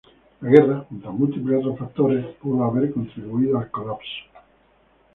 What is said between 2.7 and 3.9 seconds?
contribuido al